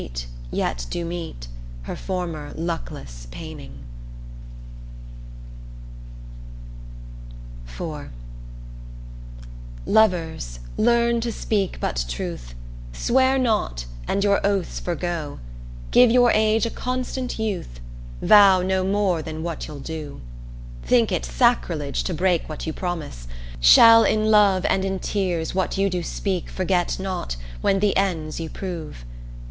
[0.51, 1.33] Crown Song
[1.85, 3.65] 4 ('Lovers learn to speak but
[7.67, 8.13] truth')
[9.85, 12.55] Lovers learn to speak but truth,
[12.93, 15.37] Swear not, and your oaths forego,
[15.91, 17.79] Give your age a constant youth
[18.23, 20.19] Vow no more than what you'll do.
[20.81, 23.27] Think it sacrilege to break What you promise
[23.59, 28.39] shall in love, And in tears what you do speak, Forget not when the ends
[28.39, 29.05] you prove.